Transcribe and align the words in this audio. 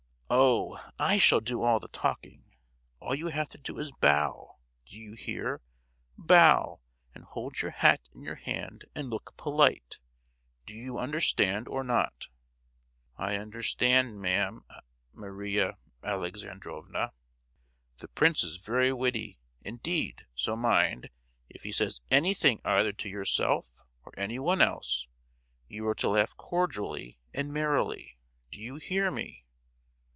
"Oh, 0.33 0.79
I 0.97 1.17
shall 1.17 1.41
do 1.41 1.61
all 1.61 1.81
the 1.81 1.89
talking. 1.89 2.53
All 3.01 3.13
you 3.13 3.27
have 3.27 3.49
to 3.49 3.57
do 3.57 3.77
is 3.79 3.89
to 3.89 3.97
bow. 3.99 4.59
Do 4.85 4.97
you 4.97 5.11
hear? 5.15 5.59
Bow; 6.17 6.79
and 7.13 7.25
hold 7.25 7.61
your 7.61 7.71
hat 7.71 7.99
in 8.13 8.21
your 8.23 8.35
hand 8.35 8.85
and 8.95 9.09
look 9.09 9.35
polite. 9.35 9.99
Do 10.65 10.73
you 10.73 10.97
understand, 10.97 11.67
or 11.67 11.83
not?" 11.83 12.27
"I 13.17 13.35
understand, 13.35 14.21
mam—Maria 14.21 15.77
Alexandrovna." 16.01 17.11
"The 17.97 18.07
prince 18.07 18.41
is 18.41 18.55
very 18.55 18.93
witty, 18.93 19.37
indeed; 19.63 20.27
so 20.33 20.55
mind, 20.55 21.09
if 21.49 21.63
he 21.63 21.73
says 21.73 21.99
anything 22.09 22.61
either 22.63 22.93
to 22.93 23.09
yourself 23.09 23.69
or 24.05 24.13
anyone 24.15 24.61
else, 24.61 25.07
you 25.67 25.85
are 25.89 25.95
to 25.95 26.07
laugh 26.07 26.37
cordially 26.37 27.19
and 27.33 27.51
merrily. 27.51 28.17
Do 28.49 28.59
you 28.61 28.77
hear 28.77 29.11
me?" 29.11 29.43